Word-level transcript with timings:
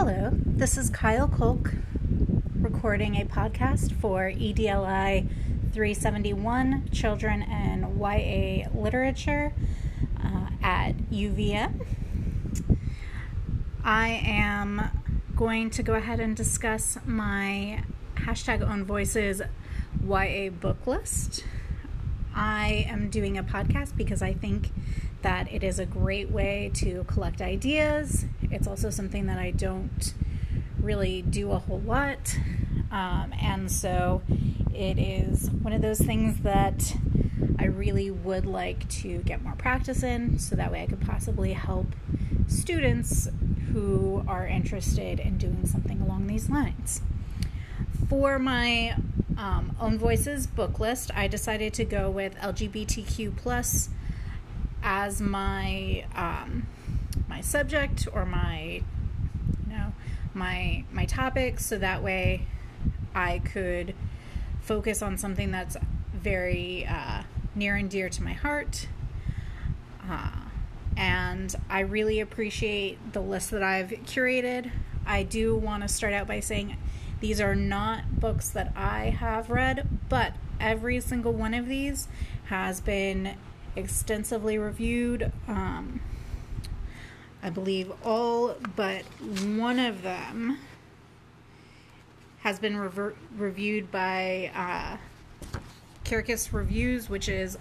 Hello, 0.00 0.30
this 0.32 0.78
is 0.78 0.90
Kyle 0.90 1.26
Kolk 1.26 1.74
recording 2.54 3.16
a 3.16 3.24
podcast 3.24 3.90
for 4.00 4.30
EDLI 4.30 5.28
371 5.72 6.88
Children 6.92 7.42
and 7.42 7.98
YA 7.98 8.68
Literature 8.72 9.52
uh, 10.22 10.50
at 10.62 10.92
UVM. 11.10 11.84
I 13.82 14.22
am 14.24 14.88
going 15.34 15.68
to 15.70 15.82
go 15.82 15.94
ahead 15.94 16.20
and 16.20 16.36
discuss 16.36 16.96
my 17.04 17.82
hashtag 18.18 18.62
own 18.62 18.84
voices 18.84 19.42
YA 20.06 20.50
book 20.50 20.86
list. 20.86 21.42
I 22.36 22.86
am 22.88 23.10
doing 23.10 23.36
a 23.36 23.42
podcast 23.42 23.96
because 23.96 24.22
I 24.22 24.32
think 24.32 24.70
that 25.22 25.52
it 25.52 25.62
is 25.62 25.78
a 25.78 25.86
great 25.86 26.30
way 26.30 26.70
to 26.74 27.04
collect 27.04 27.40
ideas. 27.42 28.24
It's 28.42 28.66
also 28.66 28.90
something 28.90 29.26
that 29.26 29.38
I 29.38 29.50
don't 29.50 30.14
really 30.80 31.22
do 31.22 31.50
a 31.52 31.58
whole 31.58 31.80
lot. 31.80 32.36
Um, 32.90 33.34
and 33.40 33.70
so 33.70 34.22
it 34.72 34.98
is 34.98 35.50
one 35.50 35.72
of 35.72 35.82
those 35.82 35.98
things 35.98 36.40
that 36.40 36.94
I 37.58 37.64
really 37.64 38.10
would 38.10 38.46
like 38.46 38.88
to 38.88 39.18
get 39.18 39.42
more 39.42 39.54
practice 39.54 40.02
in 40.02 40.38
so 40.38 40.56
that 40.56 40.70
way 40.70 40.82
I 40.82 40.86
could 40.86 41.00
possibly 41.00 41.52
help 41.52 41.86
students 42.46 43.28
who 43.72 44.24
are 44.26 44.46
interested 44.46 45.20
in 45.20 45.36
doing 45.38 45.66
something 45.66 46.00
along 46.00 46.28
these 46.28 46.48
lines. 46.48 47.02
For 48.08 48.38
my 48.38 48.96
um, 49.36 49.76
own 49.80 49.98
voices 49.98 50.46
book 50.46 50.80
list, 50.80 51.10
I 51.14 51.28
decided 51.28 51.74
to 51.74 51.84
go 51.84 52.10
with 52.10 52.36
LGBTQ 52.36 53.36
plus 53.36 53.90
as 54.82 55.20
my 55.20 56.04
um, 56.14 56.66
my 57.28 57.40
subject 57.40 58.08
or 58.12 58.24
my 58.24 58.82
you 59.66 59.76
know 59.76 59.92
my 60.34 60.84
my 60.92 61.04
topic, 61.04 61.60
so 61.60 61.78
that 61.78 62.02
way 62.02 62.46
I 63.14 63.40
could 63.40 63.94
focus 64.60 65.02
on 65.02 65.16
something 65.18 65.50
that's 65.50 65.76
very 66.14 66.86
uh, 66.86 67.22
near 67.54 67.76
and 67.76 67.90
dear 67.90 68.08
to 68.08 68.22
my 68.22 68.32
heart. 68.32 68.88
Uh, 70.08 70.30
and 70.96 71.54
I 71.70 71.80
really 71.80 72.20
appreciate 72.20 73.12
the 73.12 73.20
list 73.20 73.50
that 73.50 73.62
I've 73.62 73.90
curated. 73.90 74.70
I 75.06 75.22
do 75.22 75.56
want 75.56 75.82
to 75.82 75.88
start 75.88 76.12
out 76.12 76.26
by 76.26 76.40
saying 76.40 76.76
these 77.20 77.40
are 77.40 77.54
not 77.54 78.20
books 78.20 78.50
that 78.50 78.72
I 78.76 79.10
have 79.10 79.50
read, 79.50 79.88
but 80.08 80.34
every 80.60 81.00
single 81.00 81.32
one 81.32 81.54
of 81.54 81.66
these 81.66 82.08
has 82.46 82.80
been 82.80 83.36
extensively 83.78 84.58
reviewed. 84.58 85.32
Um, 85.46 86.00
I 87.42 87.50
believe 87.50 87.92
all 88.04 88.56
but 88.74 89.02
one 89.02 89.78
of 89.78 90.02
them 90.02 90.58
has 92.40 92.58
been 92.58 92.76
rever- 92.76 93.14
reviewed 93.36 93.90
by 93.90 94.50
uh, 94.54 95.58
Kirkus 96.04 96.52
Reviews, 96.52 97.08
which 97.08 97.28
is 97.28 97.56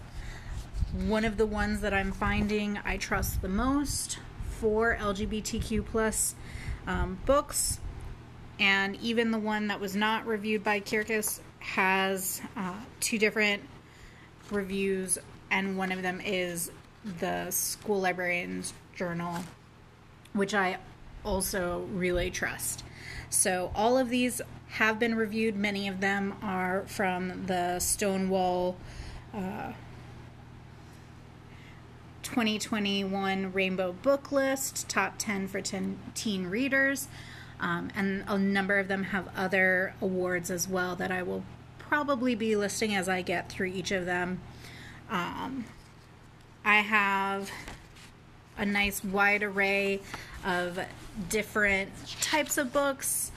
one 1.06 1.26
of 1.26 1.38
the 1.38 1.46
ones 1.46 1.82
that 1.82 1.94
I'm 1.94 2.12
finding 2.12 2.80
I 2.84 2.98
trust 2.98 3.42
the 3.42 3.50
most 3.50 4.20
for 4.60 4.98
LGBTQ 5.00 5.86
plus 5.86 6.36
um, 6.88 7.20
books. 7.26 7.80
And 8.60 8.96
even 8.98 9.30
the 9.30 9.38
one 9.38 9.68
that 9.68 9.80
was 9.80 9.96
not 9.96 10.26
reviewed 10.26 10.64
by 10.64 10.80
Kirkus 10.80 11.42
has 11.60 12.42
uh, 12.56 12.74
two 13.00 13.20
different 13.20 13.62
reviews 14.50 15.20
and 15.52 15.78
one 15.78 15.92
of 15.92 16.02
them 16.02 16.22
is 16.24 16.72
the 17.20 17.50
School 17.52 18.02
Librarian's 18.02 18.74
Journal, 18.96 19.44
which 20.34 20.54
I 20.54 20.78
also 21.24 21.88
really 21.94 22.32
trust. 22.32 22.84
So, 23.30 23.72
all 23.76 23.98
of 23.98 24.10
these 24.10 24.42
have 24.70 25.00
been 25.00 25.16
reviewed. 25.16 25.56
Many 25.56 25.88
of 25.88 26.02
them 26.02 26.36
are 26.42 26.84
from 26.88 27.46
the 27.46 27.80
Stonewall 27.80 28.78
uh, 29.34 29.74
2021 32.24 33.54
Rainbow 33.54 33.94
Book 33.94 34.32
List, 34.32 34.90
top 34.90 35.16
10 35.18 35.48
for 35.48 35.62
10 35.62 35.98
teen 36.14 36.48
readers. 36.48 37.08
Um, 37.60 37.90
and 37.96 38.24
a 38.28 38.38
number 38.38 38.78
of 38.78 38.88
them 38.88 39.04
have 39.06 39.30
other 39.36 39.96
awards 40.02 40.52
as 40.52 40.68
well 40.68 40.96
that 40.98 41.12
I 41.12 41.24
will 41.24 41.44
probably 41.80 42.36
be 42.36 42.56
listing 42.56 42.94
as 42.94 43.08
I 43.10 43.22
get 43.22 43.50
through 43.50 43.68
each 43.68 43.92
of 43.92 44.06
them. 44.06 44.42
Um, 45.10 45.66
I 46.66 46.78
have 46.78 47.50
a 48.58 48.66
nice 48.66 49.04
wide 49.04 49.44
array 49.44 50.02
of 50.46 50.80
different 51.30 51.92
types 52.22 52.58
of 52.58 52.74
books, 52.74 53.32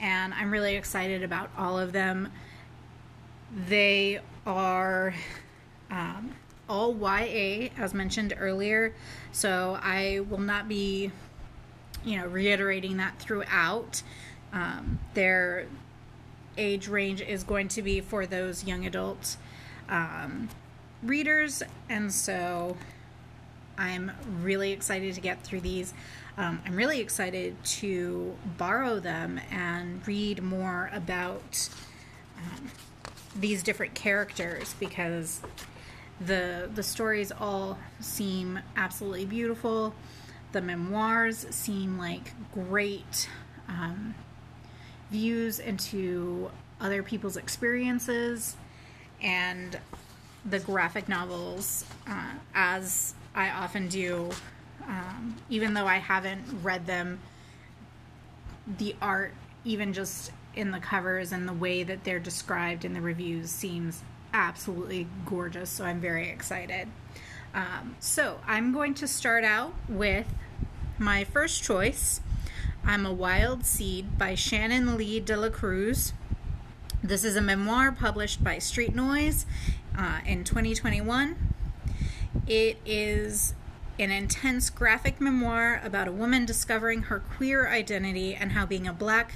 and 0.00 0.34
I'm 0.34 0.50
really 0.50 0.76
excited 0.76 1.22
about 1.22 1.50
all 1.56 1.78
of 1.78 1.92
them. 1.92 2.30
They 3.68 4.20
are 4.46 5.14
um, 5.90 6.34
all 6.68 6.94
YA, 6.94 7.70
as 7.78 7.94
mentioned 7.94 8.34
earlier, 8.38 8.94
so 9.32 9.78
I 9.80 10.20
will 10.28 10.38
not 10.40 10.68
be, 10.68 11.10
you 12.04 12.18
know, 12.18 12.26
reiterating 12.26 12.98
that 12.98 13.18
throughout. 13.18 14.02
Um, 14.52 14.98
their 15.14 15.66
age 16.56 16.88
range 16.88 17.20
is 17.20 17.44
going 17.44 17.68
to 17.68 17.82
be 17.82 18.00
for 18.00 18.26
those 18.26 18.64
young 18.64 18.86
adults. 18.86 19.38
Um, 19.88 20.48
readers, 21.04 21.62
and 21.88 22.12
so 22.12 22.76
I'm 23.76 24.12
really 24.40 24.72
excited 24.72 25.14
to 25.14 25.20
get 25.20 25.42
through 25.42 25.60
these. 25.60 25.94
Um, 26.36 26.60
I'm 26.66 26.74
really 26.74 27.00
excited 27.00 27.62
to 27.64 28.36
borrow 28.58 28.98
them 28.98 29.40
and 29.50 30.06
read 30.06 30.42
more 30.42 30.90
about 30.92 31.68
um, 32.36 32.70
these 33.38 33.62
different 33.62 33.94
characters 33.94 34.74
because 34.80 35.40
the 36.20 36.70
the 36.74 36.82
stories 36.82 37.32
all 37.32 37.78
seem 38.00 38.60
absolutely 38.76 39.26
beautiful. 39.26 39.94
The 40.52 40.60
memoirs 40.60 41.46
seem 41.50 41.98
like 41.98 42.32
great 42.52 43.28
um, 43.68 44.14
views 45.10 45.58
into 45.58 46.50
other 46.80 47.02
people's 47.02 47.36
experiences, 47.36 48.56
and 49.20 49.78
the 50.44 50.58
graphic 50.58 51.08
novels 51.08 51.84
uh, 52.06 52.32
as 52.54 53.14
I 53.34 53.50
often 53.50 53.88
do, 53.88 54.30
um, 54.86 55.36
even 55.48 55.74
though 55.74 55.86
I 55.86 55.96
haven't 55.96 56.44
read 56.62 56.86
them. 56.86 57.20
The 58.78 58.96
art, 59.00 59.34
even 59.64 59.92
just 59.92 60.32
in 60.54 60.70
the 60.70 60.78
covers 60.78 61.32
and 61.32 61.48
the 61.48 61.52
way 61.52 61.82
that 61.82 62.04
they're 62.04 62.18
described 62.18 62.84
in 62.84 62.92
the 62.92 63.00
reviews, 63.00 63.50
seems 63.50 64.02
absolutely 64.32 65.06
gorgeous. 65.26 65.70
So 65.70 65.84
I'm 65.84 66.00
very 66.00 66.28
excited. 66.28 66.88
Um, 67.54 67.96
so 68.00 68.40
I'm 68.46 68.72
going 68.72 68.94
to 68.94 69.08
start 69.08 69.44
out 69.44 69.74
with 69.88 70.26
my 70.98 71.24
first 71.24 71.62
choice. 71.62 72.20
I'm 72.84 73.06
a 73.06 73.12
Wild 73.12 73.64
Seed 73.64 74.18
by 74.18 74.34
Sharon 74.34 74.96
Lee 74.96 75.20
de 75.20 75.36
la 75.36 75.48
Cruz. 75.48 76.12
This 77.02 77.24
is 77.24 77.36
a 77.36 77.40
memoir 77.40 77.92
published 77.92 78.42
by 78.42 78.58
Street 78.58 78.94
Noise 78.94 79.46
uh, 79.96 80.20
in 80.26 80.44
2021. 80.44 81.36
It 82.46 82.78
is 82.84 83.54
an 83.98 84.10
intense 84.10 84.70
graphic 84.70 85.20
memoir 85.20 85.80
about 85.84 86.08
a 86.08 86.12
woman 86.12 86.44
discovering 86.44 87.02
her 87.02 87.20
queer 87.20 87.68
identity 87.68 88.34
and 88.34 88.52
how 88.52 88.66
being 88.66 88.88
a 88.88 88.92
black 88.92 89.32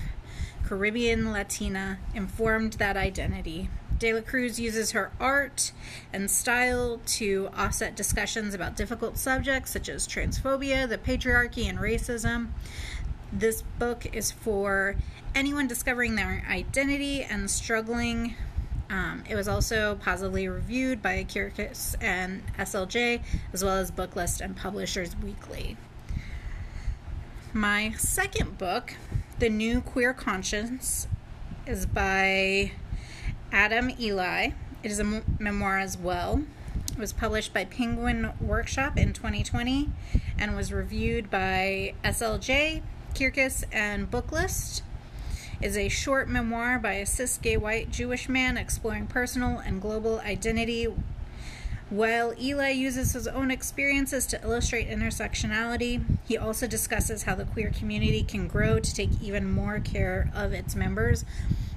Caribbean 0.65 1.33
Latina 1.33 1.99
informed 2.15 2.75
that 2.75 2.97
identity. 2.97 3.71
De 3.99 4.13
La 4.13 4.21
Cruz 4.21 4.61
uses 4.61 4.93
her 4.93 5.11
art 5.19 5.73
and 6.13 6.31
style 6.31 7.01
to 7.07 7.49
offset 7.57 7.97
discussions 7.97 8.55
about 8.55 8.77
difficult 8.77 9.17
subjects 9.17 9.73
such 9.73 9.89
as 9.89 10.07
transphobia, 10.07 10.89
the 10.89 10.99
patriarchy, 10.99 11.69
and 11.69 11.79
racism. 11.79 12.49
This 13.33 13.63
book 13.79 14.07
is 14.13 14.31
for 14.31 14.97
anyone 15.35 15.67
discovering 15.67 16.15
their 16.15 16.45
identity 16.49 17.23
and 17.23 17.51
struggling 17.51 18.35
um, 18.91 19.23
it 19.29 19.35
was 19.35 19.49
also 19.49 19.97
positively 19.97 20.49
reviewed 20.49 21.03
by 21.03 21.25
Kirkus 21.25 21.95
and 22.01 22.43
SLJ, 22.57 23.21
as 23.53 23.63
well 23.63 23.77
as 23.77 23.91
Booklist 23.91 24.41
and 24.41 24.57
Publishers 24.57 25.15
Weekly. 25.23 25.77
My 27.53 27.93
second 27.99 28.57
book, 28.57 28.95
The 29.39 29.51
New 29.51 29.81
Queer 29.81 30.15
Conscience, 30.15 31.07
is 31.67 31.85
by 31.85 32.73
Adam 33.53 33.91
Eli. 34.01 34.51
It 34.83 34.91
is 34.91 35.01
a 35.01 35.23
memoir 35.39 35.79
as 35.79 35.99
well. 35.99 36.45
It 36.93 36.99
was 36.99 37.13
published 37.13 37.53
by 37.53 37.65
Penguin 37.65 38.33
Workshop 38.41 38.97
in 38.97 39.13
2020 39.13 39.91
and 40.39 40.57
was 40.57 40.73
reviewed 40.73 41.31
by 41.31 41.95
SLJ, 42.05 42.83
Kirkus, 43.15 43.65
and 43.71 44.11
Booklist 44.11 44.83
is 45.61 45.77
a 45.77 45.89
short 45.89 46.29
memoir 46.29 46.79
by 46.79 46.95
a 46.95 47.07
cis 47.07 47.37
gay 47.39 47.57
white 47.57 47.91
Jewish 47.91 48.29
man 48.29 48.57
exploring 48.57 49.07
personal 49.07 49.59
and 49.59 49.81
global 49.81 50.21
identity 50.21 50.89
While 51.91 52.35
Eli 52.39 52.71
uses 52.71 53.15
his 53.15 53.27
own 53.27 53.51
experiences 53.51 54.27
to 54.27 54.43
illustrate 54.43 54.91
intersectionality, 54.91 56.05
he 56.27 56.37
also 56.37 56.67
discusses 56.67 57.23
how 57.23 57.35
the 57.35 57.47
queer 57.47 57.71
community 57.71 58.23
can 58.23 58.47
grow 58.47 58.79
to 58.79 58.95
take 58.95 59.09
even 59.23 59.51
more 59.51 59.81
care 59.81 60.31
of 60.35 60.53
its 60.53 60.77
members, 60.77 61.25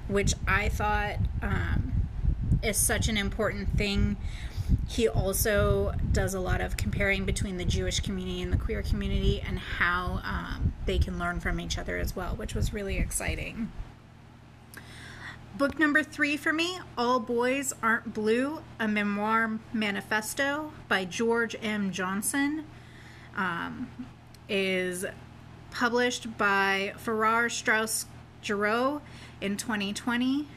which 0.08 0.34
I 0.46 0.68
thought 0.68 1.16
um, 1.40 1.92
is 2.62 2.76
such 2.76 3.08
an 3.08 3.16
important 3.16 3.78
thing. 3.78 4.18
He 4.88 5.08
also 5.08 5.92
does 6.12 6.34
a 6.34 6.40
lot 6.40 6.60
of 6.60 6.76
comparing 6.76 7.24
between 7.24 7.56
the 7.56 7.64
Jewish 7.64 8.00
community 8.00 8.42
and 8.42 8.52
the 8.52 8.56
queer 8.56 8.82
community 8.82 9.40
and 9.40 9.58
how 9.58 10.20
um, 10.24 10.72
they 10.86 10.98
can 10.98 11.18
learn 11.18 11.40
from 11.40 11.60
each 11.60 11.78
other 11.78 11.96
as 11.98 12.14
well, 12.14 12.36
which 12.36 12.54
was 12.54 12.72
really 12.72 12.98
exciting. 12.98 13.70
Book 15.56 15.78
number 15.78 16.02
three 16.02 16.36
for 16.36 16.52
me 16.52 16.78
All 16.96 17.20
Boys 17.20 17.74
Aren't 17.82 18.14
Blue, 18.14 18.62
a 18.80 18.88
memoir 18.88 19.58
manifesto 19.72 20.72
by 20.88 21.04
George 21.04 21.54
M. 21.62 21.92
Johnson, 21.92 22.64
um, 23.36 23.90
is 24.48 25.04
published 25.70 26.36
by 26.38 26.94
Farrar 26.96 27.48
Straus 27.48 28.06
Giroux 28.42 29.00
in 29.40 29.56
2020. 29.56 30.48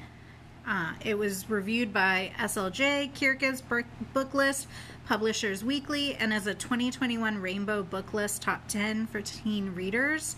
Uh, 0.68 0.94
it 1.04 1.18
was 1.18 1.48
reviewed 1.50 1.94
by 1.94 2.32
SLJ, 2.40 3.12
Kirkus 3.14 3.62
Book 4.14 4.34
List, 4.34 4.68
Publishers 5.06 5.64
Weekly, 5.64 6.16
and 6.16 6.34
as 6.34 6.48
a 6.48 6.56
2021 6.56 7.38
Rainbow 7.40 7.84
Book 7.84 8.14
List 8.14 8.42
Top 8.42 8.68
10 8.68 9.06
for 9.08 9.22
teen 9.22 9.76
readers. 9.76 10.36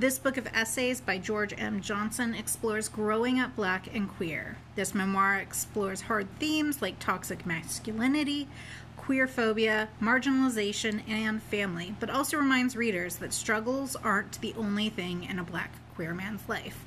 This 0.00 0.18
book 0.18 0.36
of 0.36 0.48
essays 0.48 1.00
by 1.00 1.18
George 1.18 1.54
M. 1.56 1.80
Johnson 1.80 2.34
explores 2.34 2.88
growing 2.88 3.38
up 3.38 3.54
black 3.54 3.92
and 3.94 4.08
queer. 4.08 4.56
This 4.74 4.94
memoir 4.94 5.36
explores 5.36 6.02
hard 6.02 6.28
themes 6.38 6.82
like 6.82 6.98
toxic 6.98 7.46
masculinity, 7.46 8.48
queer 8.96 9.28
phobia, 9.28 9.88
marginalization, 10.02 11.00
and 11.08 11.42
family, 11.42 11.94
but 12.00 12.10
also 12.10 12.36
reminds 12.36 12.76
readers 12.76 13.16
that 13.16 13.32
struggles 13.32 13.94
aren't 13.96 14.40
the 14.40 14.54
only 14.56 14.88
thing 14.88 15.24
in 15.24 15.38
a 15.38 15.44
black 15.44 15.72
queer 15.94 16.14
man's 16.14 16.48
life. 16.48 16.84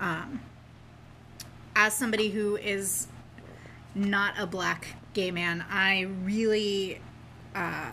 Um, 0.00 0.40
as 1.74 1.94
somebody 1.94 2.30
who 2.30 2.56
is 2.56 3.06
not 3.94 4.34
a 4.38 4.46
black 4.46 4.96
gay 5.14 5.30
man, 5.30 5.64
I 5.70 6.02
really 6.24 7.00
uh, 7.54 7.90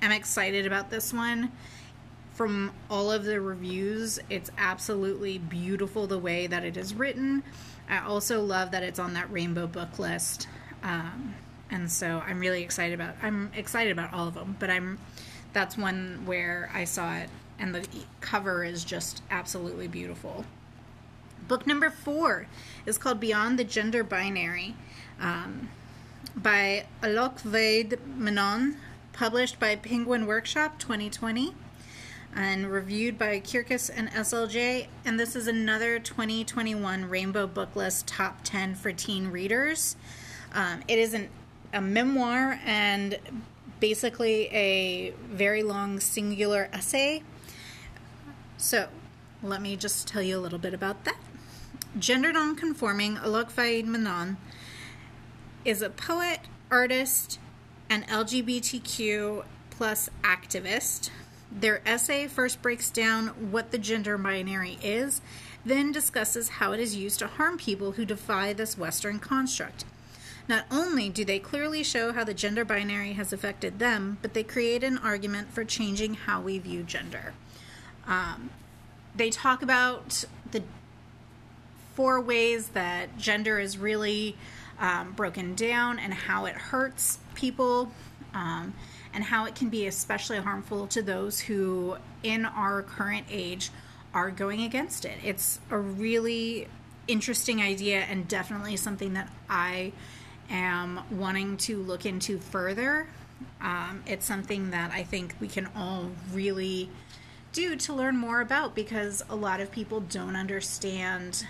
am 0.00 0.12
excited 0.12 0.66
about 0.66 0.90
this 0.90 1.12
one 1.12 1.52
from 2.34 2.72
all 2.90 3.12
of 3.12 3.24
the 3.24 3.40
reviews, 3.40 4.18
it's 4.30 4.50
absolutely 4.56 5.38
beautiful 5.38 6.06
the 6.06 6.18
way 6.18 6.46
that 6.46 6.64
it 6.64 6.76
is 6.76 6.94
written. 6.94 7.42
I 7.88 8.00
also 8.00 8.42
love 8.42 8.70
that 8.70 8.82
it's 8.82 8.98
on 8.98 9.14
that 9.14 9.30
rainbow 9.30 9.66
book 9.66 9.98
list. 9.98 10.48
Um, 10.82 11.34
and 11.70 11.90
so 11.90 12.22
I'm 12.26 12.40
really 12.40 12.62
excited 12.62 12.94
about 12.94 13.14
I'm 13.22 13.50
excited 13.54 13.92
about 13.92 14.12
all 14.12 14.28
of 14.28 14.34
them, 14.34 14.56
but 14.58 14.70
I'm 14.70 14.98
that's 15.52 15.76
one 15.76 16.22
where 16.24 16.70
I 16.72 16.84
saw 16.84 17.16
it 17.16 17.28
and 17.58 17.74
the 17.74 17.86
cover 18.20 18.64
is 18.64 18.82
just 18.84 19.22
absolutely 19.30 19.88
beautiful. 19.88 20.44
Book 21.52 21.66
number 21.66 21.90
4 21.90 22.46
is 22.86 22.96
called 22.96 23.20
Beyond 23.20 23.58
the 23.58 23.64
Gender 23.64 24.02
Binary 24.02 24.74
um, 25.20 25.68
by 26.34 26.86
Alok 27.02 27.40
Vaid 27.40 27.98
Menon, 28.16 28.78
published 29.12 29.60
by 29.60 29.76
Penguin 29.76 30.24
Workshop 30.24 30.78
2020 30.78 31.52
and 32.34 32.72
reviewed 32.72 33.18
by 33.18 33.38
Kirkus 33.38 33.90
and 33.94 34.10
SLJ. 34.12 34.86
And 35.04 35.20
this 35.20 35.36
is 35.36 35.46
another 35.46 35.98
2021 35.98 37.10
Rainbow 37.10 37.46
Book 37.46 37.76
List 37.76 38.06
Top 38.06 38.38
10 38.44 38.74
for 38.74 38.90
teen 38.90 39.28
readers. 39.28 39.96
Um, 40.54 40.82
it 40.88 40.98
is 40.98 41.12
an, 41.12 41.28
a 41.74 41.82
memoir 41.82 42.60
and 42.64 43.18
basically 43.78 44.46
a 44.54 45.10
very 45.28 45.62
long 45.62 46.00
singular 46.00 46.70
essay. 46.72 47.22
So, 48.56 48.88
let 49.42 49.60
me 49.60 49.76
just 49.76 50.08
tell 50.08 50.22
you 50.22 50.38
a 50.38 50.40
little 50.40 50.58
bit 50.58 50.72
about 50.72 51.04
that. 51.04 51.16
Gender 51.98 52.32
nonconforming 52.32 53.16
Alok 53.16 53.50
Vaid 53.50 53.86
Menon 53.86 54.38
is 55.64 55.82
a 55.82 55.90
poet, 55.90 56.40
artist, 56.70 57.38
and 57.90 58.06
LGBTQ 58.08 59.44
plus 59.70 60.08
activist 60.22 61.10
their 61.60 61.82
essay 61.86 62.26
first 62.26 62.62
breaks 62.62 62.90
down 62.90 63.28
what 63.50 63.70
the 63.70 63.78
gender 63.78 64.16
binary 64.16 64.78
is, 64.82 65.20
then 65.64 65.92
discusses 65.92 66.48
how 66.48 66.72
it 66.72 66.80
is 66.80 66.96
used 66.96 67.18
to 67.18 67.26
harm 67.26 67.58
people 67.58 67.92
who 67.92 68.04
defy 68.04 68.52
this 68.52 68.78
Western 68.78 69.18
construct. 69.18 69.84
Not 70.48 70.64
only 70.70 71.08
do 71.08 71.24
they 71.24 71.38
clearly 71.38 71.84
show 71.84 72.12
how 72.12 72.24
the 72.24 72.34
gender 72.34 72.64
binary 72.64 73.12
has 73.12 73.32
affected 73.32 73.78
them, 73.78 74.18
but 74.22 74.34
they 74.34 74.42
create 74.42 74.82
an 74.82 74.98
argument 74.98 75.52
for 75.52 75.64
changing 75.64 76.14
how 76.14 76.40
we 76.40 76.58
view 76.58 76.82
gender. 76.82 77.34
Um, 78.06 78.50
they 79.14 79.30
talk 79.30 79.62
about 79.62 80.24
four 81.94 82.20
ways 82.20 82.68
that 82.68 83.18
gender 83.18 83.58
is 83.58 83.78
really 83.78 84.36
um, 84.78 85.12
broken 85.12 85.54
down 85.54 85.98
and 85.98 86.12
how 86.12 86.46
it 86.46 86.54
hurts 86.54 87.18
people. 87.34 87.92
Um, 88.34 88.74
and 89.14 89.24
how 89.24 89.44
it 89.44 89.54
can 89.54 89.68
be 89.68 89.86
especially 89.86 90.38
harmful 90.38 90.86
to 90.88 91.02
those 91.02 91.40
who, 91.40 91.96
in 92.22 92.46
our 92.46 92.82
current 92.82 93.26
age, 93.30 93.70
are 94.14 94.30
going 94.30 94.62
against 94.62 95.04
it. 95.04 95.18
It's 95.24 95.60
a 95.70 95.78
really 95.78 96.68
interesting 97.08 97.60
idea 97.60 98.00
and 98.00 98.28
definitely 98.28 98.76
something 98.76 99.14
that 99.14 99.30
I 99.48 99.92
am 100.50 101.00
wanting 101.10 101.56
to 101.58 101.82
look 101.82 102.06
into 102.06 102.38
further. 102.38 103.06
Um, 103.60 104.02
it's 104.06 104.26
something 104.26 104.70
that 104.70 104.92
I 104.92 105.02
think 105.02 105.34
we 105.40 105.48
can 105.48 105.68
all 105.74 106.10
really 106.32 106.88
do 107.52 107.76
to 107.76 107.92
learn 107.92 108.16
more 108.16 108.40
about 108.40 108.74
because 108.74 109.22
a 109.28 109.36
lot 109.36 109.60
of 109.60 109.70
people 109.70 110.00
don't 110.00 110.36
understand 110.36 111.46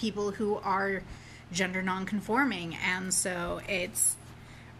people 0.00 0.30
who 0.30 0.56
are 0.56 1.02
gender 1.52 1.82
nonconforming, 1.82 2.76
and 2.76 3.12
so 3.12 3.60
it's 3.68 4.16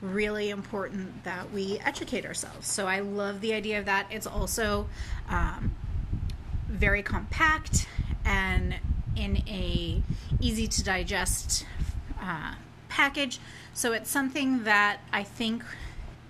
really 0.01 0.49
important 0.49 1.25
that 1.25 1.53
we 1.53 1.79
educate 1.85 2.25
ourselves. 2.25 2.67
So 2.67 2.87
I 2.87 3.01
love 3.01 3.41
the 3.43 3.53
idea 3.53 3.79
of 3.79 3.85
that. 3.85 4.07
It's 4.11 4.27
also 4.27 4.89
um, 5.29 5.75
very 6.69 7.03
compact 7.03 7.87
and 8.25 8.77
in 9.15 9.37
a 9.47 10.03
easy 10.41 10.67
to 10.69 10.83
digest 10.83 11.67
uh, 12.23 12.55
package. 12.89 13.41
So 13.75 13.93
it's 13.93 14.11
something 14.11 14.65
that 14.65 15.01
I 15.13 15.23
think 15.23 15.65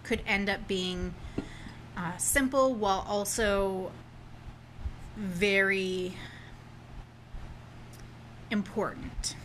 could 0.03 0.23
end 0.27 0.49
up 0.51 0.67
being 0.67 1.15
uh, 1.97 2.17
simple 2.17 2.75
while 2.75 3.05
also 3.09 3.93
very 5.17 6.17
important. 8.51 9.37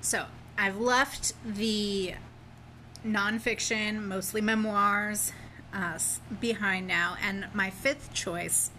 So 0.00 0.26
I've 0.56 0.80
left 0.80 1.34
the 1.44 2.14
nonfiction, 3.04 4.02
mostly 4.04 4.40
memoirs, 4.40 5.32
uh, 5.72 5.98
behind 6.40 6.86
now, 6.86 7.16
and 7.22 7.46
my 7.52 7.70
fifth 7.70 8.12
choice 8.14 8.70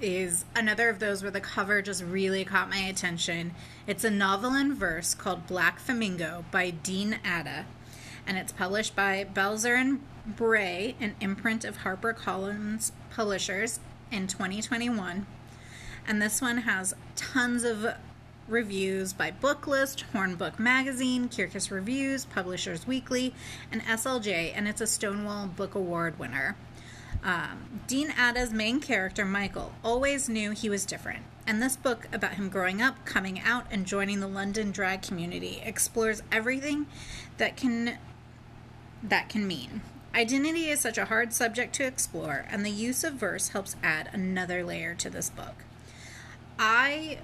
is 0.00 0.44
another 0.54 0.88
of 0.88 0.98
those 0.98 1.22
where 1.22 1.30
the 1.30 1.40
cover 1.40 1.80
just 1.82 2.02
really 2.02 2.44
caught 2.44 2.68
my 2.68 2.78
attention. 2.78 3.54
It's 3.86 4.04
a 4.04 4.10
novel 4.10 4.54
in 4.54 4.74
verse 4.74 5.14
called 5.14 5.46
Black 5.46 5.78
Flamingo 5.78 6.44
by 6.50 6.70
Dean 6.70 7.18
Atta, 7.24 7.64
and 8.26 8.36
it's 8.36 8.52
published 8.52 8.94
by 8.94 9.24
Balzer 9.24 9.74
and 9.74 10.00
Bray, 10.26 10.96
an 11.00 11.14
imprint 11.20 11.64
of 11.64 11.78
HarperCollins 11.78 12.92
Publishers, 13.10 13.80
in 14.10 14.26
2021. 14.26 15.26
And 16.06 16.22
this 16.22 16.40
one 16.40 16.58
has 16.58 16.94
tons 17.16 17.64
of 17.64 17.86
reviews 18.48 19.12
by 19.12 19.30
Booklist, 19.30 20.04
Hornbook 20.14 20.58
Magazine, 20.58 21.28
Kirkus 21.28 21.70
Reviews, 21.70 22.24
Publishers 22.24 22.86
Weekly, 22.86 23.34
and 23.72 23.82
SLJ, 23.82 24.52
and 24.54 24.68
it's 24.68 24.80
a 24.80 24.86
Stonewall 24.86 25.48
Book 25.48 25.74
Award 25.74 26.18
winner. 26.18 26.56
Um, 27.24 27.80
Dean 27.86 28.12
Atta's 28.16 28.52
main 28.52 28.80
character, 28.80 29.24
Michael, 29.24 29.72
always 29.82 30.28
knew 30.28 30.52
he 30.52 30.68
was 30.68 30.86
different, 30.86 31.24
and 31.46 31.60
this 31.60 31.76
book 31.76 32.06
about 32.12 32.34
him 32.34 32.48
growing 32.48 32.80
up, 32.80 33.04
coming 33.04 33.40
out, 33.40 33.66
and 33.70 33.84
joining 33.84 34.20
the 34.20 34.28
London 34.28 34.70
drag 34.70 35.02
community 35.02 35.60
explores 35.64 36.22
everything 36.30 36.86
that 37.38 37.56
can 37.56 37.98
that 39.02 39.28
can 39.28 39.46
mean. 39.46 39.82
Identity 40.16 40.70
is 40.70 40.80
such 40.80 40.96
a 40.96 41.04
hard 41.04 41.34
subject 41.34 41.74
to 41.74 41.84
explore, 41.84 42.46
and 42.48 42.64
the 42.64 42.70
use 42.70 43.04
of 43.04 43.14
verse 43.14 43.48
helps 43.48 43.76
add 43.82 44.08
another 44.14 44.64
layer 44.64 44.94
to 44.94 45.10
this 45.10 45.28
book. 45.28 45.64
I 46.58 47.18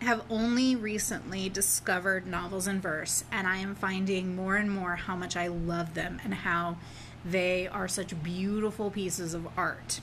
have 0.00 0.24
only 0.30 0.74
recently 0.74 1.50
discovered 1.50 2.26
novels 2.26 2.66
in 2.66 2.80
verse, 2.80 3.24
and 3.30 3.46
I 3.46 3.58
am 3.58 3.74
finding 3.74 4.34
more 4.34 4.56
and 4.56 4.70
more 4.70 4.96
how 4.96 5.14
much 5.16 5.36
I 5.36 5.48
love 5.48 5.92
them 5.92 6.18
and 6.24 6.32
how 6.32 6.78
they 7.26 7.68
are 7.68 7.88
such 7.88 8.22
beautiful 8.22 8.90
pieces 8.90 9.34
of 9.34 9.46
art. 9.54 10.00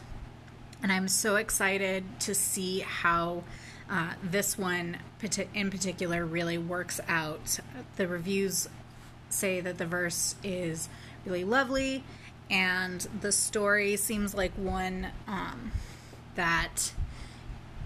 And 0.83 0.91
I'm 0.91 1.07
so 1.07 1.37
excited 1.37 2.03
to 2.19 2.35
see 2.35 2.81
how 2.81 3.43
uh, 3.89 4.13
this 4.21 4.59
one 4.59 4.97
in 5.55 5.71
particular 5.71 6.23
really 6.23 6.59
works 6.59 6.99
out. 7.07 7.59
The 7.95 8.07
reviews 8.07 8.69
say 9.29 9.59
that 9.61 9.79
the 9.79 9.85
verse 9.85 10.35
is 10.43 10.87
really 11.25 11.43
lovely, 11.43 12.03
and 12.49 13.07
the 13.21 13.31
story 13.31 13.95
seems 13.95 14.33
like 14.33 14.51
one 14.53 15.07
um, 15.27 15.71
that 16.35 16.93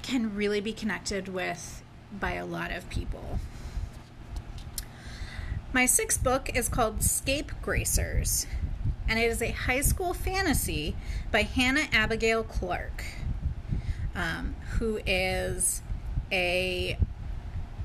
can 0.02 0.36
really 0.36 0.62
be 0.62 0.74
connected 0.74 1.28
with 1.28 1.84
by 2.20 2.34
a 2.34 2.46
lot 2.46 2.72
of 2.72 2.90
people. 2.90 3.40
My 5.74 5.86
sixth 5.86 6.24
book 6.24 6.50
is 6.56 6.70
called 6.70 7.00
Scapegracers, 7.00 8.46
and 9.10 9.20
it 9.20 9.30
is 9.30 9.42
a 9.42 9.52
high 9.52 9.82
school 9.82 10.14
fantasy 10.14 10.96
by 11.32 11.42
Hannah 11.42 11.88
Abigail 11.92 12.44
Clarke, 12.44 13.04
um, 14.16 14.56
who 14.78 15.00
is 15.06 15.82
a 16.32 16.98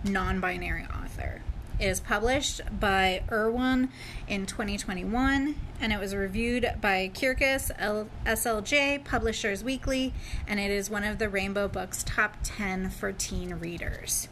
non 0.04 0.40
binary 0.40 0.84
author. 0.84 1.42
Is 1.80 1.98
published 1.98 2.60
by 2.78 3.22
Erewhon 3.32 3.88
in 4.28 4.44
2021 4.44 5.54
and 5.80 5.92
it 5.94 5.98
was 5.98 6.14
reviewed 6.14 6.70
by 6.78 7.10
Kirkus 7.14 7.70
SLJ 8.26 9.02
Publishers 9.02 9.64
Weekly 9.64 10.12
and 10.46 10.60
it 10.60 10.70
is 10.70 10.90
one 10.90 11.04
of 11.04 11.18
the 11.18 11.30
Rainbow 11.30 11.68
Books 11.68 12.02
top 12.02 12.36
10 12.42 12.90
for 12.90 13.12
teen 13.12 13.54
readers. 13.54 14.28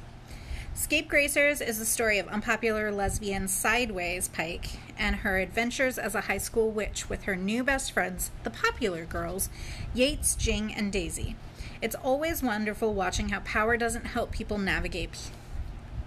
Scapegracers 0.74 1.66
is 1.66 1.78
the 1.78 1.86
story 1.86 2.18
of 2.18 2.28
unpopular 2.28 2.92
lesbian 2.92 3.48
Sideways 3.48 4.28
Pike 4.28 4.72
and 4.98 5.16
her 5.16 5.38
adventures 5.38 5.96
as 5.96 6.14
a 6.14 6.22
high 6.22 6.36
school 6.36 6.70
witch 6.70 7.08
with 7.08 7.22
her 7.22 7.34
new 7.34 7.64
best 7.64 7.92
friends, 7.92 8.30
the 8.44 8.50
popular 8.50 9.06
girls, 9.06 9.48
Yates, 9.94 10.34
Jing, 10.34 10.74
and 10.74 10.92
Daisy. 10.92 11.34
It's 11.80 11.96
always 11.96 12.42
wonderful 12.42 12.92
watching 12.92 13.30
how 13.30 13.40
power 13.40 13.78
doesn't 13.78 14.08
help 14.08 14.32
people 14.32 14.58
navigate 14.58 15.30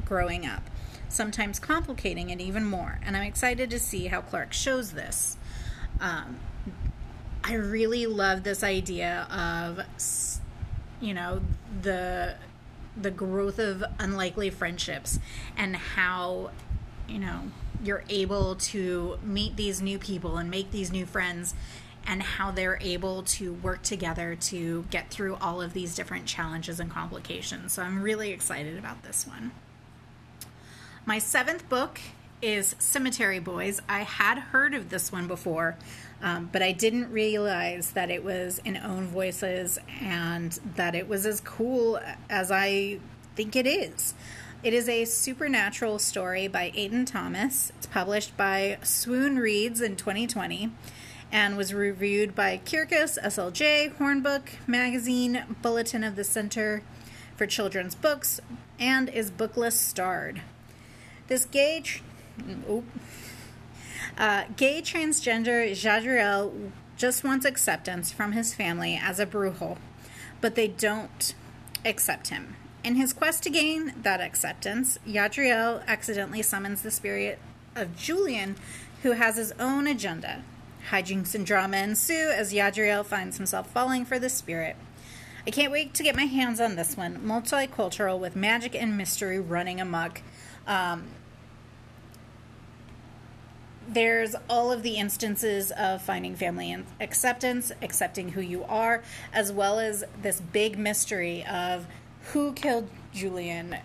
growing 0.05 0.45
up 0.45 0.69
sometimes 1.11 1.59
complicating 1.59 2.29
it 2.29 2.39
even 2.41 2.65
more. 2.65 2.99
And 3.03 3.15
I'm 3.17 3.23
excited 3.23 3.69
to 3.69 3.79
see 3.79 4.07
how 4.07 4.21
Clarke 4.21 4.53
shows 4.53 4.91
this. 4.91 5.37
Um, 5.99 6.39
I 7.43 7.53
really 7.53 8.05
love 8.05 8.43
this 8.43 8.63
idea 8.63 9.27
of, 9.31 9.81
you 10.99 11.13
know, 11.13 11.41
the 11.81 12.35
the 12.95 13.11
growth 13.11 13.57
of 13.57 13.83
unlikely 13.99 14.49
friendships 14.49 15.17
and 15.55 15.75
how, 15.75 16.51
you 17.07 17.19
know, 17.19 17.43
you're 17.83 18.03
able 18.09 18.55
to 18.55 19.17
meet 19.23 19.55
these 19.55 19.81
new 19.81 19.97
people 19.97 20.37
and 20.37 20.51
make 20.51 20.71
these 20.71 20.91
new 20.91 21.05
friends 21.05 21.55
and 22.05 22.21
how 22.21 22.51
they're 22.51 22.79
able 22.81 23.23
to 23.23 23.53
work 23.53 23.81
together 23.81 24.35
to 24.35 24.85
get 24.89 25.09
through 25.09 25.35
all 25.35 25.61
of 25.61 25.73
these 25.73 25.95
different 25.95 26.25
challenges 26.25 26.79
and 26.79 26.91
complications. 26.91 27.73
So 27.73 27.81
I'm 27.81 28.01
really 28.01 28.31
excited 28.31 28.77
about 28.77 29.03
this 29.03 29.25
one. 29.25 29.51
My 31.03 31.17
seventh 31.17 31.67
book 31.67 31.99
is 32.43 32.75
Cemetery 32.77 33.39
Boys. 33.39 33.81
I 33.89 34.01
had 34.01 34.37
heard 34.37 34.75
of 34.75 34.89
this 34.89 35.11
one 35.11 35.27
before, 35.27 35.75
um, 36.21 36.49
but 36.51 36.61
I 36.61 36.73
didn't 36.73 37.11
realize 37.11 37.91
that 37.91 38.11
it 38.11 38.23
was 38.23 38.59
in 38.63 38.77
own 38.77 39.07
voices 39.07 39.79
and 39.99 40.51
that 40.75 40.93
it 40.93 41.07
was 41.07 41.25
as 41.25 41.41
cool 41.41 41.99
as 42.29 42.51
I 42.51 42.99
think 43.35 43.55
it 43.55 43.65
is. 43.65 44.13
It 44.61 44.75
is 44.75 44.87
a 44.87 45.05
supernatural 45.05 45.97
story 45.97 46.47
by 46.47 46.69
Aiden 46.77 47.07
Thomas. 47.07 47.71
It's 47.77 47.87
published 47.87 48.37
by 48.37 48.77
Swoon 48.83 49.39
Reads 49.39 49.81
in 49.81 49.95
2020 49.95 50.69
and 51.31 51.57
was 51.57 51.73
reviewed 51.73 52.35
by 52.35 52.61
Kirkus, 52.63 53.17
SLJ, 53.19 53.95
Hornbook, 53.95 54.49
Magazine, 54.67 55.45
Bulletin 55.63 56.03
of 56.03 56.15
the 56.15 56.23
Center 56.23 56.83
for 57.35 57.47
Children's 57.47 57.95
Books, 57.95 58.39
and 58.79 59.09
is 59.09 59.31
booklist 59.31 59.79
starred. 59.79 60.41
This 61.31 61.45
gay, 61.45 61.79
tr- 61.79 62.03
uh, 64.17 64.43
gay 64.57 64.81
transgender 64.81 65.71
Yadriel 65.71 66.71
just 66.97 67.23
wants 67.23 67.45
acceptance 67.45 68.11
from 68.11 68.33
his 68.33 68.53
family 68.53 68.99
as 69.01 69.17
a 69.17 69.25
brujo, 69.25 69.77
but 70.41 70.55
they 70.55 70.67
don't 70.67 71.33
accept 71.85 72.27
him. 72.27 72.57
In 72.83 72.95
his 72.95 73.13
quest 73.13 73.43
to 73.43 73.49
gain 73.49 73.93
that 74.01 74.19
acceptance, 74.19 74.99
Yadriel 75.07 75.87
accidentally 75.87 76.41
summons 76.41 76.81
the 76.81 76.91
spirit 76.91 77.39
of 77.77 77.95
Julian, 77.95 78.57
who 79.03 79.11
has 79.11 79.37
his 79.37 79.53
own 79.53 79.87
agenda. 79.87 80.43
Hijinks 80.89 81.33
and 81.33 81.45
drama 81.45 81.77
ensue 81.77 82.29
as 82.35 82.51
Yadriel 82.51 83.05
finds 83.05 83.37
himself 83.37 83.71
falling 83.71 84.03
for 84.03 84.19
the 84.19 84.27
spirit. 84.27 84.75
I 85.47 85.51
can't 85.51 85.71
wait 85.71 85.93
to 85.93 86.03
get 86.03 86.17
my 86.17 86.25
hands 86.25 86.59
on 86.59 86.75
this 86.75 86.97
one. 86.97 87.19
Multicultural 87.19 88.19
with 88.19 88.35
magic 88.35 88.75
and 88.75 88.97
mystery 88.97 89.39
running 89.39 89.79
amok. 89.79 90.21
Um, 90.67 91.05
there's 93.93 94.35
all 94.49 94.71
of 94.71 94.83
the 94.83 94.95
instances 94.95 95.71
of 95.71 96.01
finding 96.01 96.35
family 96.35 96.71
and 96.71 96.85
acceptance, 96.99 97.71
accepting 97.81 98.29
who 98.29 98.41
you 98.41 98.63
are, 98.63 99.03
as 99.33 99.51
well 99.51 99.79
as 99.79 100.03
this 100.21 100.39
big 100.39 100.77
mystery 100.77 101.45
of 101.45 101.85
who 102.33 102.53
killed 102.53 102.89
Julian. 103.13 103.77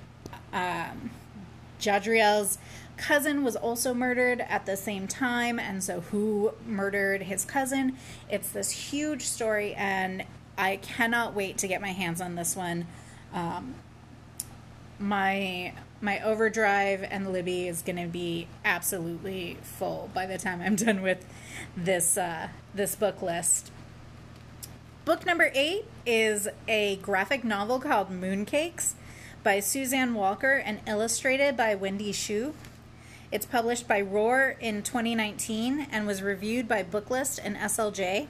Um, 0.53 1.11
Yadriel's 1.81 2.59
cousin 2.97 3.45
was 3.45 3.57
also 3.57 3.93
murdered 3.93 4.41
at 4.49 4.67
the 4.67 4.77
same 4.77 5.07
time, 5.07 5.59
and 5.59 5.83
so 5.83 6.01
who 6.01 6.53
murdered 6.67 7.23
his 7.23 7.45
cousin? 7.45 7.97
It's 8.31 8.51
this 8.51 8.71
huge 8.71 9.23
story, 9.23 9.75
and 9.75 10.25
I 10.57 10.77
cannot 10.77 11.35
wait 11.35 11.59
to 11.59 11.69
get 11.69 11.81
my 11.81 11.93
hands 11.93 12.21
on 12.21 12.35
this 12.35 12.57
one. 12.57 12.87
Um, 13.33 13.75
my 14.99 15.75
my 16.01 16.21
overdrive 16.21 17.03
and 17.03 17.33
Libby 17.33 17.69
is 17.69 17.83
going 17.83 17.97
to 17.97 18.09
be 18.09 18.49
absolutely 18.65 19.57
full 19.63 20.11
by 20.15 20.27
the 20.27 20.39
time 20.39 20.61
I'm 20.61 20.77
done 20.77 21.03
with 21.03 21.25
this 21.77 22.17
uh, 22.17 22.49
this 22.75 22.95
book 22.95 23.23
list. 23.23 23.71
Book 25.05 25.25
number 25.25 25.51
eight 25.55 25.85
is 26.05 26.49
a 26.67 26.97
graphic 26.97 27.45
novel 27.45 27.79
called 27.79 28.11
Mooncakes 28.11 28.95
by 29.45 29.61
Suzanne 29.61 30.15
Walker 30.15 30.55
and 30.55 30.81
illustrated 30.87 31.57
by 31.57 31.75
Wendy 31.77 32.13
Xu. 32.13 32.53
It's 33.31 33.47
published 33.47 33.87
by 33.87 34.01
Roar 34.01 34.57
in 34.61 34.83
2019 34.83 35.87
and 35.93 36.07
was 36.07 36.23
reviewed 36.23 36.67
by 36.67 36.83
Booklist 36.83 37.39
and 37.43 37.57
SLJ. 37.57 38.27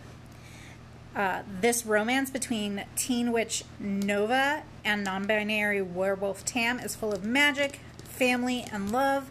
Uh, 1.16 1.42
this 1.62 1.86
romance 1.86 2.28
between 2.28 2.84
teen 2.94 3.32
witch 3.32 3.64
Nova 3.80 4.62
and 4.84 5.02
non 5.02 5.26
binary 5.26 5.80
werewolf 5.80 6.44
Tam 6.44 6.78
is 6.78 6.94
full 6.94 7.10
of 7.14 7.24
magic, 7.24 7.80
family, 8.04 8.66
and 8.70 8.92
love. 8.92 9.30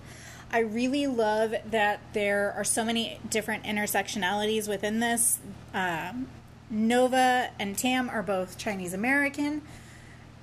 I 0.52 0.60
really 0.60 1.06
love 1.06 1.54
that 1.70 2.00
there 2.14 2.52
are 2.58 2.64
so 2.64 2.84
many 2.84 3.20
different 3.30 3.66
intersectionalities 3.66 4.68
within 4.68 5.00
this. 5.00 5.38
Uh, 5.76 6.14
Nova 6.72 7.52
and 7.60 7.78
Tam 7.78 8.10
are 8.10 8.24
both 8.24 8.58
Chinese 8.58 8.94
American. 8.94 9.62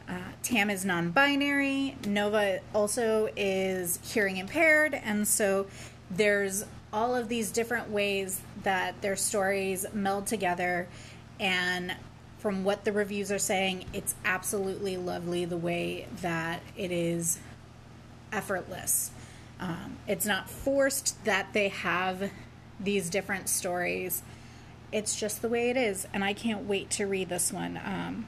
Uh, 0.08 0.18
Tam 0.44 0.70
is 0.70 0.84
non 0.84 1.10
binary. 1.10 1.96
Nova 2.06 2.60
also 2.72 3.28
is 3.36 3.98
hearing 4.04 4.36
impaired. 4.36 4.94
And 4.94 5.26
so 5.26 5.66
there's 6.08 6.64
all 6.92 7.16
of 7.16 7.28
these 7.28 7.50
different 7.50 7.90
ways 7.90 8.42
that 8.62 9.00
their 9.02 9.16
stories 9.16 9.86
meld 9.92 10.26
together 10.26 10.86
and 11.42 11.94
from 12.38 12.64
what 12.64 12.84
the 12.84 12.92
reviews 12.92 13.30
are 13.30 13.38
saying, 13.38 13.84
it's 13.92 14.14
absolutely 14.24 14.96
lovely 14.96 15.44
the 15.44 15.56
way 15.56 16.06
that 16.22 16.62
it 16.76 16.90
is 16.90 17.38
effortless. 18.32 19.10
Um, 19.60 19.96
it's 20.08 20.24
not 20.24 20.48
forced 20.48 21.24
that 21.24 21.52
they 21.52 21.68
have 21.68 22.30
these 22.80 23.10
different 23.10 23.48
stories. 23.48 24.22
It's 24.92 25.14
just 25.14 25.42
the 25.42 25.48
way 25.48 25.70
it 25.70 25.76
is, 25.76 26.06
and 26.14 26.24
I 26.24 26.32
can't 26.32 26.66
wait 26.66 26.90
to 26.90 27.06
read 27.06 27.28
this 27.28 27.52
one. 27.52 27.80
Um, 27.84 28.26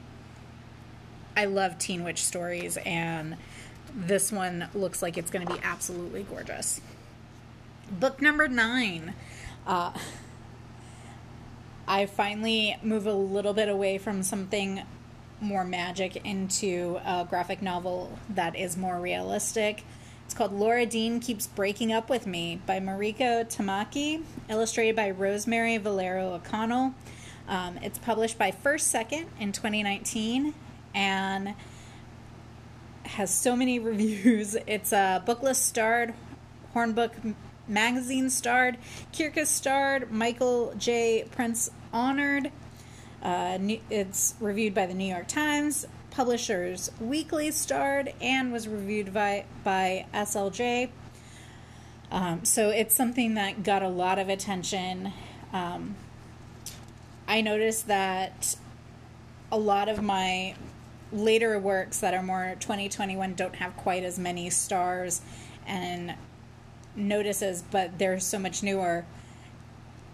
I 1.35 1.45
love 1.45 1.77
Teen 1.77 2.03
Witch 2.03 2.23
stories, 2.23 2.77
and 2.77 3.37
this 3.93 4.31
one 4.31 4.67
looks 4.73 5.01
like 5.01 5.17
it's 5.17 5.31
going 5.31 5.45
to 5.47 5.53
be 5.53 5.59
absolutely 5.63 6.23
gorgeous. 6.23 6.81
Book 7.91 8.21
number 8.21 8.47
nine. 8.47 9.13
Uh, 9.67 9.93
I 11.87 12.07
finally 12.07 12.77
move 12.81 13.05
a 13.05 13.13
little 13.13 13.53
bit 13.53 13.69
away 13.69 13.97
from 13.99 14.23
something 14.23 14.81
more 15.39 15.63
magic 15.63 16.15
into 16.25 16.99
a 17.05 17.25
graphic 17.29 17.61
novel 17.61 18.17
that 18.29 18.55
is 18.55 18.75
more 18.75 18.99
realistic. 18.99 19.83
It's 20.25 20.33
called 20.33 20.53
Laura 20.53 20.87
Dean 20.87 21.19
Keeps 21.19 21.45
Breaking 21.45 21.93
Up 21.93 22.09
With 22.09 22.25
Me 22.25 22.59
by 22.65 22.79
Mariko 22.79 23.45
Tamaki, 23.45 24.23
illustrated 24.49 24.95
by 24.95 25.11
Rosemary 25.11 25.77
Valero 25.77 26.33
O'Connell. 26.33 26.95
Um, 27.47 27.77
it's 27.83 27.99
published 27.99 28.39
by 28.39 28.49
First 28.49 28.87
Second 28.87 29.27
in 29.39 29.51
2019 29.51 30.55
and 30.95 31.53
has 33.03 33.31
so 33.31 33.55
many 33.55 33.77
reviews. 33.91 34.57
It's 34.65 34.91
a 34.91 35.23
booklist 35.27 35.57
starred, 35.57 36.15
Hornbook 36.73 37.35
Magazine 37.67 38.29
starred, 38.29 38.77
Kirkus 39.11 39.47
starred, 39.47 40.11
Michael 40.11 40.73
J. 40.77 41.25
Printz 41.35 41.69
honored. 41.91 42.51
Uh, 43.21 43.57
it's 43.89 44.35
reviewed 44.39 44.73
by 44.73 44.85
the 44.85 44.93
New 44.93 45.11
York 45.11 45.27
Times, 45.27 45.87
Publishers 46.11 46.91
Weekly 46.99 47.51
starred 47.51 48.13
and 48.21 48.53
was 48.53 48.67
reviewed 48.67 49.13
by, 49.13 49.45
by 49.63 50.05
SLJ. 50.13 50.89
Um, 52.11 52.45
so 52.45 52.69
it's 52.69 52.95
something 52.95 53.33
that 53.33 53.63
got 53.63 53.81
a 53.81 53.89
lot 53.89 54.19
of 54.19 54.29
attention. 54.29 55.11
Um, 55.51 55.95
I 57.27 57.41
noticed 57.41 57.87
that 57.87 58.55
a 59.51 59.57
lot 59.57 59.89
of 59.89 60.01
my 60.03 60.55
later 61.11 61.57
works 61.59 61.99
that 61.99 62.13
are 62.13 62.23
more 62.23 62.55
2021 62.59 63.33
don't 63.33 63.55
have 63.55 63.75
quite 63.75 64.03
as 64.03 64.19
many 64.19 64.49
stars 64.49 65.21
and 65.65 66.13
notices, 66.95 67.63
but 67.69 67.97
they're 67.97 68.19
so 68.19 68.39
much 68.39 68.63
newer. 68.63 69.05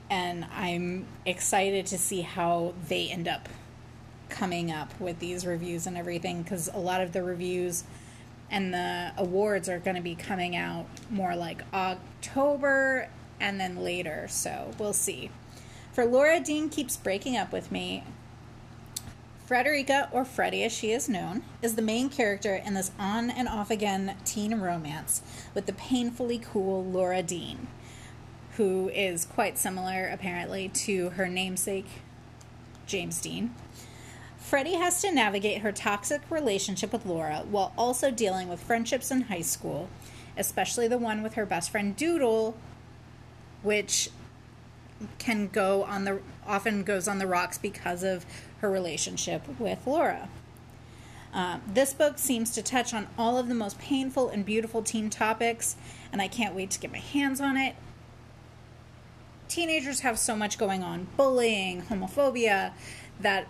And 0.09 0.45
I'm 0.53 1.05
excited 1.25 1.85
to 1.87 1.97
see 1.97 2.21
how 2.21 2.73
they 2.89 3.09
end 3.09 3.27
up 3.27 3.47
coming 4.29 4.71
up 4.71 4.99
with 4.99 5.19
these 5.19 5.45
reviews 5.45 5.87
and 5.87 5.97
everything 5.97 6.41
because 6.41 6.69
a 6.73 6.79
lot 6.79 7.01
of 7.01 7.11
the 7.11 7.23
reviews 7.23 7.83
and 8.49 8.73
the 8.73 9.13
awards 9.17 9.69
are 9.69 9.79
going 9.79 9.95
to 9.95 10.01
be 10.01 10.15
coming 10.15 10.55
out 10.55 10.85
more 11.09 11.35
like 11.35 11.63
October 11.73 13.07
and 13.39 13.59
then 13.59 13.77
later. 13.77 14.27
So 14.29 14.71
we'll 14.77 14.93
see. 14.93 15.31
For 15.93 16.05
Laura 16.05 16.39
Dean 16.39 16.69
keeps 16.69 16.97
breaking 16.97 17.37
up 17.37 17.51
with 17.51 17.71
me. 17.71 18.03
Frederica, 19.51 20.07
or 20.13 20.23
Freddie 20.23 20.63
as 20.63 20.71
she 20.71 20.93
is 20.93 21.09
known, 21.09 21.43
is 21.61 21.75
the 21.75 21.81
main 21.81 22.09
character 22.09 22.55
in 22.55 22.73
this 22.73 22.91
on 22.97 23.29
and 23.29 23.49
off 23.49 23.69
again 23.69 24.15
teen 24.23 24.57
romance 24.61 25.21
with 25.53 25.65
the 25.65 25.73
painfully 25.73 26.39
cool 26.39 26.85
Laura 26.85 27.21
Dean, 27.21 27.67
who 28.55 28.87
is 28.93 29.25
quite 29.25 29.57
similar 29.57 30.07
apparently 30.07 30.69
to 30.69 31.09
her 31.09 31.27
namesake, 31.27 31.85
James 32.87 33.19
Dean. 33.19 33.53
Freddie 34.37 34.75
has 34.75 35.01
to 35.01 35.11
navigate 35.11 35.63
her 35.63 35.73
toxic 35.73 36.21
relationship 36.29 36.93
with 36.93 37.05
Laura 37.05 37.43
while 37.51 37.73
also 37.77 38.09
dealing 38.09 38.47
with 38.47 38.63
friendships 38.63 39.11
in 39.11 39.23
high 39.23 39.41
school, 39.41 39.89
especially 40.37 40.87
the 40.87 40.97
one 40.97 41.21
with 41.21 41.33
her 41.33 41.45
best 41.45 41.71
friend 41.71 41.97
Doodle, 41.97 42.55
which 43.63 44.11
can 45.19 45.47
go 45.47 45.83
on 45.83 46.05
the 46.05 46.19
often 46.45 46.83
goes 46.83 47.07
on 47.07 47.19
the 47.19 47.27
rocks 47.27 47.57
because 47.57 48.03
of 48.03 48.25
her 48.59 48.69
relationship 48.69 49.43
with 49.59 49.85
Laura. 49.85 50.29
Uh, 51.33 51.59
this 51.65 51.93
book 51.93 52.17
seems 52.17 52.51
to 52.51 52.61
touch 52.61 52.93
on 52.93 53.07
all 53.17 53.37
of 53.37 53.47
the 53.47 53.55
most 53.55 53.79
painful 53.79 54.29
and 54.29 54.45
beautiful 54.45 54.81
teen 54.81 55.09
topics, 55.09 55.77
and 56.11 56.21
I 56.21 56.27
can't 56.27 56.53
wait 56.53 56.71
to 56.71 56.79
get 56.79 56.91
my 56.91 56.99
hands 56.99 57.39
on 57.39 57.55
it. 57.55 57.75
Teenagers 59.47 60.01
have 60.01 60.19
so 60.19 60.35
much 60.35 60.57
going 60.57 60.83
on 60.83 61.07
bullying, 61.15 61.83
homophobia, 61.83 62.73
that 63.19 63.47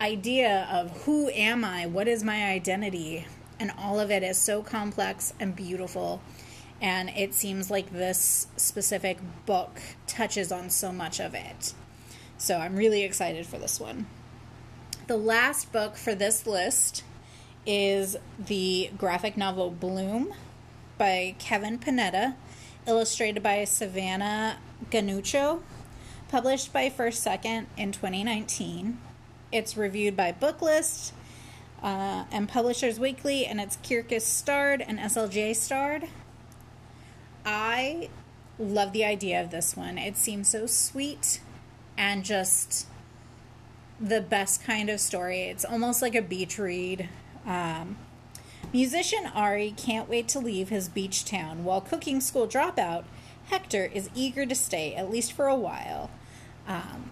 idea 0.00 0.66
of 0.70 1.04
who 1.04 1.28
am 1.30 1.64
I, 1.64 1.86
what 1.86 2.08
is 2.08 2.24
my 2.24 2.44
identity, 2.46 3.26
and 3.60 3.70
all 3.78 4.00
of 4.00 4.10
it 4.10 4.22
is 4.22 4.38
so 4.38 4.62
complex 4.62 5.34
and 5.38 5.54
beautiful 5.54 6.22
and 6.84 7.08
it 7.16 7.32
seems 7.32 7.70
like 7.70 7.90
this 7.92 8.46
specific 8.58 9.16
book 9.46 9.80
touches 10.06 10.52
on 10.52 10.68
so 10.68 10.92
much 10.92 11.18
of 11.18 11.34
it. 11.34 11.72
So 12.36 12.58
I'm 12.58 12.76
really 12.76 13.04
excited 13.04 13.46
for 13.46 13.56
this 13.56 13.80
one. 13.80 14.04
The 15.06 15.16
last 15.16 15.72
book 15.72 15.96
for 15.96 16.14
this 16.14 16.46
list 16.46 17.02
is 17.64 18.18
the 18.38 18.90
graphic 18.98 19.34
novel 19.34 19.70
Bloom 19.70 20.34
by 20.98 21.34
Kevin 21.38 21.78
Panetta, 21.78 22.34
illustrated 22.86 23.42
by 23.42 23.64
Savanna 23.64 24.58
Ganucheau, 24.90 25.62
published 26.28 26.70
by 26.70 26.90
First 26.90 27.22
Second 27.22 27.66
in 27.78 27.92
2019. 27.92 28.98
It's 29.50 29.74
reviewed 29.74 30.18
by 30.18 30.32
Booklist 30.32 31.12
uh, 31.82 32.24
and 32.30 32.46
Publishers 32.46 33.00
Weekly, 33.00 33.46
and 33.46 33.58
it's 33.58 33.78
Kirkus 33.78 34.20
starred 34.20 34.82
and 34.82 34.98
SLJ 34.98 35.56
starred. 35.56 36.08
I 37.44 38.08
love 38.58 38.92
the 38.92 39.04
idea 39.04 39.42
of 39.42 39.50
this 39.50 39.76
one. 39.76 39.98
It 39.98 40.16
seems 40.16 40.48
so 40.48 40.66
sweet 40.66 41.40
and 41.96 42.24
just 42.24 42.86
the 44.00 44.20
best 44.20 44.62
kind 44.64 44.88
of 44.88 45.00
story. 45.00 45.42
It's 45.42 45.64
almost 45.64 46.02
like 46.02 46.14
a 46.14 46.22
beach 46.22 46.58
read. 46.58 47.08
Um, 47.46 47.96
musician 48.72 49.26
Ari 49.34 49.74
can't 49.76 50.08
wait 50.08 50.28
to 50.28 50.38
leave 50.38 50.68
his 50.68 50.88
beach 50.88 51.24
town, 51.24 51.64
while 51.64 51.80
cooking 51.80 52.20
school 52.20 52.46
dropout 52.46 53.04
Hector 53.46 53.84
is 53.84 54.08
eager 54.14 54.46
to 54.46 54.54
stay, 54.54 54.94
at 54.94 55.10
least 55.10 55.32
for 55.32 55.46
a 55.46 55.54
while. 55.54 56.10
Um, 56.66 57.10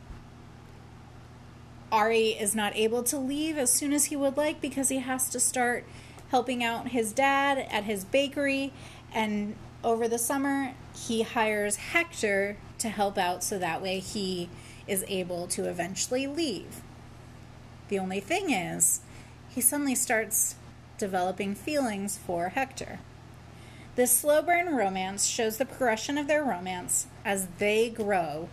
Ari 1.91 2.29
is 2.29 2.55
not 2.55 2.75
able 2.75 3.03
to 3.05 3.19
leave 3.19 3.59
as 3.59 3.71
soon 3.71 3.93
as 3.93 4.07
he 4.07 4.17
would 4.17 4.37
like 4.37 4.61
because 4.61 4.89
he 4.89 4.99
has 4.99 5.29
to 5.29 5.39
start 5.39 5.85
helping 6.31 6.65
out 6.65 6.89
his 6.89 7.13
dad 7.13 7.59
at 7.71 7.85
his 7.85 8.05
bakery 8.07 8.73
and 9.13 9.55
over 9.85 10.09
the 10.09 10.19
summer, 10.19 10.75
he 10.95 11.23
hires 11.23 11.77
Hector 11.77 12.57
to 12.79 12.89
help 12.89 13.19
out 13.19 13.43
so 13.43 13.59
that 13.59 13.83
way 13.83 13.99
he 13.99 14.49
is 14.87 15.05
able 15.09 15.47
to 15.49 15.69
eventually 15.69 16.27
leave. 16.27 16.83
The 17.89 17.99
only 17.99 18.21
thing 18.21 18.51
is, 18.51 19.01
he 19.49 19.61
suddenly 19.61 19.95
starts 19.95 20.57
developing 20.99 21.55
feelings 21.55 22.19
for 22.19 22.51
Hector. 22.51 23.01
This 23.95 24.11
slow 24.11 24.41
burn 24.41 24.75
romance 24.75 25.27
shows 25.27 25.59
the 25.59 25.67
progression 25.67 26.17
of 26.17 26.27
their 26.27 26.43
romance 26.43 27.07
as 27.25 27.49
they 27.59 27.91
grow 27.91 28.49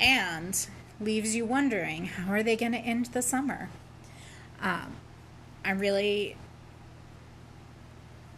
and 0.00 0.66
leaves 1.00 1.36
you 1.36 1.44
wondering 1.44 2.06
how 2.06 2.32
are 2.32 2.42
they 2.42 2.56
going 2.56 2.72
to 2.72 2.78
end 2.78 3.06
the 3.06 3.22
summer. 3.22 3.68
Um, 4.62 4.94
I'm 5.64 5.78
really 5.78 6.36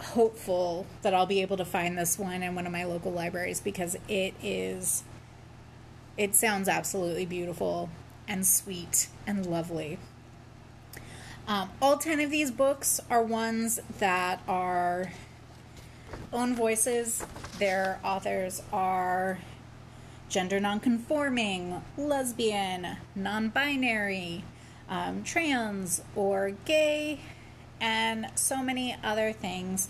hopeful 0.01 0.87
that 1.03 1.15
I'll 1.15 1.27
be 1.27 1.43
able 1.43 1.57
to 1.57 1.65
find 1.65 1.97
this 1.97 2.19
one 2.19 2.43
in 2.43 2.55
one 2.55 2.67
of 2.67 2.73
my 2.73 2.85
local 2.85 3.13
libraries 3.13 3.61
because 3.61 3.97
it 4.09 4.35
is 4.43 5.05
it 6.17 6.35
sounds 6.35 6.69
absolutely 6.69 7.27
beautiful 7.27 7.91
and 8.27 8.47
sweet 8.47 9.09
and 9.27 9.45
lovely. 9.45 9.99
Um, 11.47 11.71
all 11.81 11.99
10 11.99 12.21
of 12.21 12.31
these 12.31 12.51
books 12.51 13.01
are 13.11 13.23
ones 13.23 13.79
that 13.99 14.43
are 14.49 15.13
own 16.33 16.57
voices. 16.57 17.25
Their 17.59 18.01
authors 18.03 18.63
are 18.73 19.39
gender 20.29 20.59
nonconforming, 20.59 21.83
lesbian, 21.97 22.97
non 23.15 23.51
binary, 23.51 24.45
um, 24.89 25.23
trans, 25.23 26.03
or 26.17 26.53
gay, 26.65 27.21
and 27.81 28.27
so 28.35 28.62
many 28.62 28.97
other 29.03 29.33
things. 29.33 29.89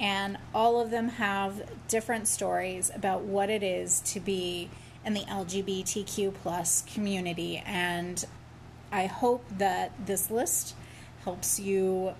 And 0.00 0.38
all 0.54 0.80
of 0.80 0.90
them 0.90 1.08
have 1.08 1.62
different 1.88 2.28
stories 2.28 2.90
about 2.94 3.22
what 3.22 3.50
it 3.50 3.62
is 3.62 4.00
to 4.02 4.20
be 4.20 4.70
in 5.04 5.14
the 5.14 5.22
LGBTQ 5.22 6.34
plus 6.34 6.82
community. 6.82 7.62
And 7.66 8.24
I 8.92 9.06
hope 9.06 9.44
that 9.58 9.92
this 10.06 10.30
list 10.30 10.74
helps 11.24 11.58
you 11.58 12.14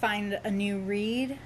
find 0.00 0.38
a 0.44 0.50
new 0.50 0.78
read. 0.78 1.38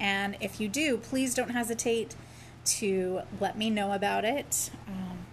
And 0.00 0.36
if 0.40 0.60
you 0.60 0.68
do, 0.68 0.96
please 0.96 1.34
don't 1.34 1.50
hesitate 1.50 2.16
to 2.64 3.22
let 3.40 3.56
me 3.56 3.70
know 3.70 3.92
about 3.92 4.24
it. 4.24 4.70
Um, 4.88 5.26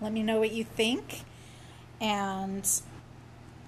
let 0.00 0.12
me 0.12 0.22
know 0.22 0.38
what 0.38 0.52
you 0.52 0.64
think. 0.64 1.22
And 2.00 2.68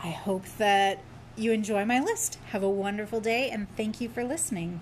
I 0.03 0.11
hope 0.11 0.45
that 0.59 0.99
you 1.37 1.53
enjoy 1.53 1.85
my 1.85 2.01
list. 2.01 2.39
Have 2.51 2.63
a 2.63 2.69
wonderful 2.69 3.21
day 3.21 3.51
and 3.51 3.69
thank 3.77 4.01
you 4.01 4.09
for 4.09 4.25
listening. 4.25 4.81